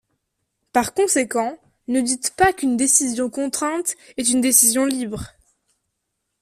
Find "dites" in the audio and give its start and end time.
2.01-2.33